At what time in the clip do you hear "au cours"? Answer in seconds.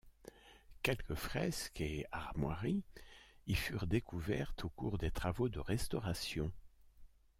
4.65-4.97